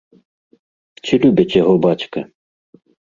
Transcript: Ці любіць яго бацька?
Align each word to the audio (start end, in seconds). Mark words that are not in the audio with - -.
Ці 1.03 1.13
любіць 1.25 1.57
яго 1.61 1.73
бацька? 1.85 2.19